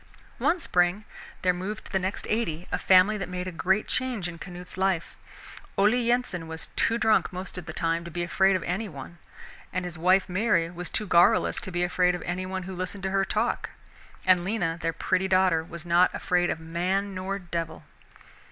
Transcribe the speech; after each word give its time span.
One 0.39 0.59
spring 0.59 1.05
there 1.43 1.53
moved 1.53 1.85
to 1.85 1.91
the 1.91 1.99
next 1.99 2.25
"eighty" 2.27 2.67
a 2.71 2.79
family 2.79 3.19
that 3.19 3.29
made 3.29 3.47
a 3.47 3.51
great 3.51 3.87
change 3.87 4.27
in 4.27 4.39
Canute's 4.39 4.75
life. 4.75 5.15
Ole 5.77 5.93
Yensen 5.93 6.47
was 6.47 6.69
too 6.75 6.97
drunk 6.97 7.31
most 7.31 7.55
of 7.55 7.67
the 7.67 7.71
time 7.71 8.03
to 8.05 8.09
be 8.09 8.23
afraid 8.23 8.55
of 8.55 8.63
any 8.63 8.89
one, 8.89 9.19
and 9.71 9.85
his 9.85 9.99
wife 9.99 10.27
Mary 10.27 10.71
was 10.71 10.89
too 10.89 11.05
garrulous 11.05 11.61
to 11.61 11.71
be 11.71 11.83
afraid 11.83 12.15
of 12.15 12.23
any 12.23 12.47
one 12.47 12.63
who 12.63 12.73
listened 12.75 13.03
to 13.03 13.11
her 13.11 13.23
talk, 13.23 13.69
and 14.25 14.43
Lena, 14.43 14.79
their 14.81 14.91
pretty 14.91 15.27
daughter, 15.27 15.63
was 15.63 15.85
not 15.85 16.09
afraid 16.15 16.49
of 16.49 16.59
man 16.59 17.13
nor 17.13 17.37
devil. 17.37 17.83